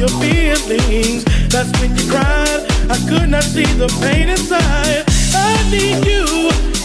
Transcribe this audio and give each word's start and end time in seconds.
your 0.00 0.08
feelings. 0.08 1.24
That's 1.52 1.70
when 1.78 1.94
you 1.94 2.10
cried. 2.10 2.64
I 2.88 2.96
could 3.06 3.28
not 3.28 3.44
see 3.44 3.68
the 3.76 3.86
pain 4.00 4.30
inside. 4.30 5.04
I 5.36 5.52
need 5.70 6.00
you 6.08 6.24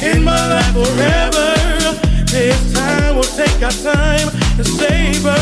in 0.03 0.21
my 0.21 0.35
life 0.51 0.73
forever. 0.75 1.55
This 2.27 2.59
time 2.73 3.15
we'll 3.15 3.23
take 3.39 3.63
our 3.63 3.71
time 3.71 4.27
and 4.59 4.67
savor 4.67 5.39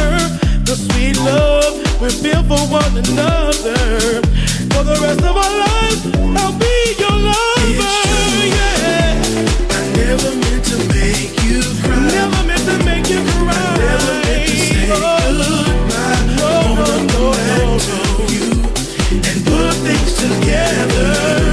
the 0.69 0.75
sweet 0.77 1.17
love 1.25 1.81
we 1.99 2.09
feel 2.09 2.43
for 2.43 2.61
one 2.69 2.93
another. 2.95 4.21
For 4.69 4.83
the 4.85 4.97
rest 5.01 5.23
of 5.25 5.35
our 5.35 5.53
lives, 5.65 6.01
I'll 6.37 6.53
be 6.53 6.77
your 7.01 7.17
lover. 7.25 7.97
Yeah. 8.53 9.17
I 9.73 9.81
never 9.97 10.29
meant 10.29 10.63
to 10.69 10.77
make 10.93 11.33
you 11.41 11.61
cry. 11.81 12.05
Never 12.21 12.43
meant 12.45 12.65
to 12.69 12.85
make 12.85 13.09
you 13.09 13.21
cry. 13.33 13.49
I 13.49 13.77
never 13.81 14.13
meant 14.29 14.47
to 14.47 14.57
say. 14.57 14.89
Oh. 14.91 15.22
together. 20.23 21.52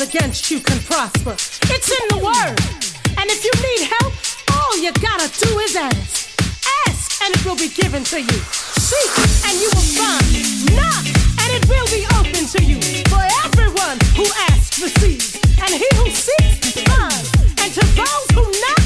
against 0.00 0.50
you 0.50 0.60
can 0.60 0.78
prosper. 0.80 1.34
It's 1.68 1.90
in 1.90 2.04
the 2.08 2.24
word. 2.24 2.56
And 3.18 3.26
if 3.28 3.44
you 3.44 3.52
need 3.60 3.88
help, 3.98 4.12
all 4.54 4.78
you 4.78 4.92
gotta 4.92 5.28
do 5.38 5.58
is 5.58 5.76
ask. 5.76 6.40
Ask 6.86 7.22
and 7.22 7.34
it 7.34 7.44
will 7.44 7.56
be 7.56 7.68
given 7.68 8.04
to 8.04 8.20
you. 8.20 8.38
Seek 8.78 9.12
and 9.44 9.54
you 9.60 9.68
will 9.74 9.90
find. 9.98 10.24
Knock 10.76 11.04
and 11.42 11.50
it 11.52 11.64
will 11.68 11.88
be 11.92 12.06
open 12.16 12.46
to 12.54 12.60
you. 12.64 12.80
For 13.10 13.24
everyone 13.44 13.98
who 14.16 14.26
asks 14.48 14.80
receives. 14.80 15.36
And 15.60 15.74
he 15.74 15.88
who 15.96 16.08
seeks 16.10 16.80
finds. 16.88 17.28
And 17.60 17.72
to 17.74 17.84
those 17.96 18.28
who 18.32 18.44
knock, 18.60 18.78